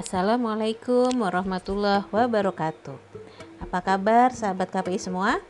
[0.00, 2.96] Assalamualaikum warahmatullahi wabarakatuh.
[3.60, 5.44] Apa kabar sahabat KPI semua?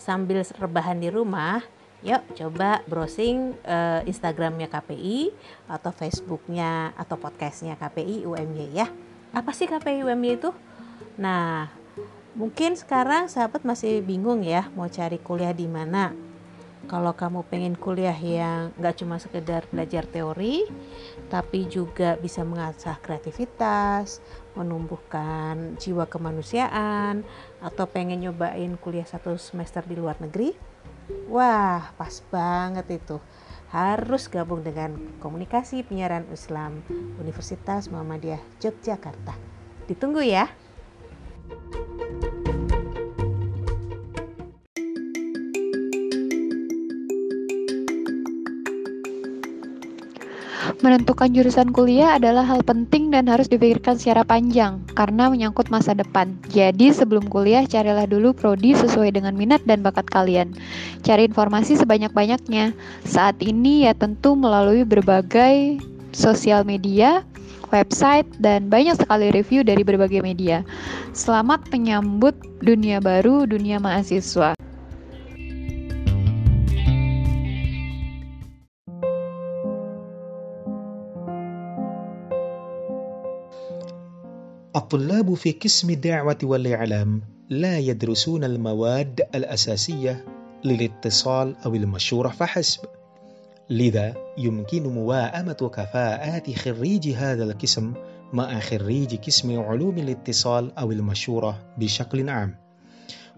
[0.00, 1.60] Sambil rebahan di rumah,
[2.00, 5.36] yuk coba browsing uh, Instagramnya KPI
[5.68, 8.88] atau Facebooknya atau podcastnya KPI UMY ya.
[9.36, 10.56] Apa sih KPI UMY itu?
[11.20, 11.68] Nah,
[12.32, 16.16] mungkin sekarang sahabat masih bingung ya mau cari kuliah di mana
[16.86, 20.68] kalau kamu pengen kuliah yang nggak cuma sekedar belajar teori
[21.32, 24.20] tapi juga bisa mengasah kreativitas
[24.54, 27.24] menumbuhkan jiwa kemanusiaan
[27.64, 30.74] atau pengen nyobain kuliah satu semester di luar negeri
[31.28, 33.18] wah pas banget itu.
[33.74, 36.86] Harus gabung dengan komunikasi penyiaran Islam
[37.18, 39.34] Universitas Muhammadiyah Yogyakarta.
[39.90, 40.46] Ditunggu ya
[50.82, 56.34] Menentukan jurusan kuliah adalah hal penting dan harus dipikirkan secara panjang karena menyangkut masa depan.
[56.50, 60.50] Jadi sebelum kuliah carilah dulu prodi sesuai dengan minat dan bakat kalian.
[61.06, 62.74] Cari informasi sebanyak-banyaknya.
[63.06, 65.78] Saat ini ya tentu melalui berbagai
[66.10, 67.22] sosial media,
[67.74, 70.62] website, dan banyak sekali review dari berbagai media.
[71.14, 74.53] Selamat menyambut dunia baru, dunia mahasiswa.
[84.76, 90.24] الطلاب في قسم الدعوة والإعلام لا يدرسون المواد الأساسية
[90.64, 92.80] للاتصال أو المشورة فحسب.
[93.70, 97.92] لذا يمكن موائمة كفاءات خريج هذا القسم
[98.32, 102.54] مع خريج قسم علوم الاتصال أو المشورة بشكل عام.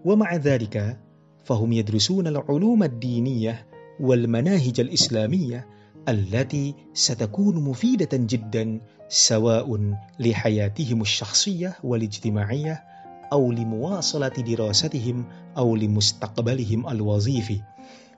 [0.04, 0.98] ومع ذلك
[1.44, 3.66] فهم يدرسون العلوم الدينية
[4.00, 5.66] والمناهج الإسلامية
[6.08, 12.84] التي ستكون مفيدة جدا سواء لحياتهم الشخصية والاجتماعية
[13.32, 15.24] أو لمواصلة دراستهم
[15.56, 17.60] أو لمستقبلهم الوظيفي.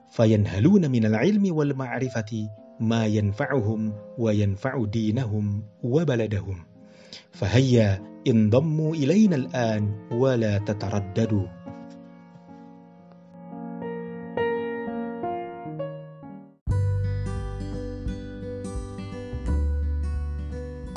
[0.09, 2.49] فينهلون من العلم والمعرفة
[2.79, 6.65] ما ينفعهم وينفع دينهم وبلدهم.
[7.31, 11.47] فهيا انضموا إلينا الآن ولا تترددوا.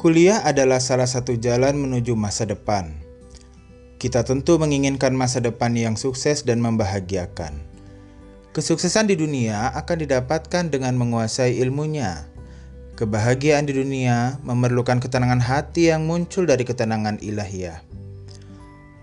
[0.02, 2.90] Kuliah adalah salah satu jalan menuju masa depan.
[4.02, 7.62] Kita tentu menginginkan masa depan yang sukses dan membahagiakan.
[8.50, 12.26] Kesuksesan di dunia akan didapatkan dengan menguasai ilmunya.
[12.98, 17.86] Kebahagiaan di dunia memerlukan ketenangan hati yang muncul dari ketenangan ilahiyah.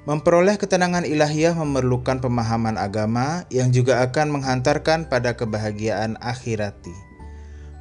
[0.03, 7.08] Memperoleh ketenangan ilahiyah memerlukan pemahaman agama yang juga akan menghantarkan pada kebahagiaan akhirati.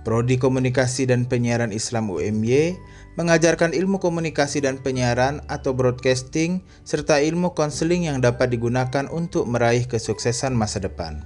[0.08, 2.80] Prodi Komunikasi dan Penyiaran Islam UMY
[3.20, 9.84] mengajarkan ilmu komunikasi dan penyiaran atau broadcasting serta ilmu konseling yang dapat digunakan untuk meraih
[9.84, 11.20] kesuksesan masa depan.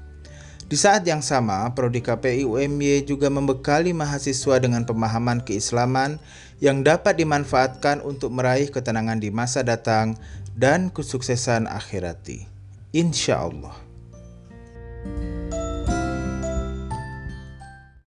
[0.67, 6.19] Di saat yang sama, Prodi KPI UMY juga membekali mahasiswa dengan pemahaman keislaman
[6.59, 10.19] yang dapat dimanfaatkan untuk meraih ketenangan di masa datang
[10.59, 12.51] dan kesuksesan akhirati.
[12.91, 13.79] Insya Allah.